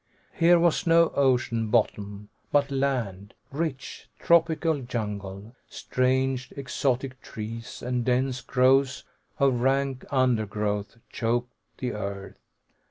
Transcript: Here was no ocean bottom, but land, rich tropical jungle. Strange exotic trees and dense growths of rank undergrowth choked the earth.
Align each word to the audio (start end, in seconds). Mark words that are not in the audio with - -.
Here 0.33 0.57
was 0.57 0.87
no 0.87 1.09
ocean 1.11 1.67
bottom, 1.67 2.29
but 2.51 2.71
land, 2.71 3.35
rich 3.51 4.09
tropical 4.17 4.81
jungle. 4.81 5.53
Strange 5.69 6.51
exotic 6.57 7.21
trees 7.21 7.83
and 7.83 8.03
dense 8.03 8.41
growths 8.41 9.03
of 9.37 9.61
rank 9.61 10.03
undergrowth 10.09 10.97
choked 11.11 11.53
the 11.77 11.91
earth. 11.93 12.39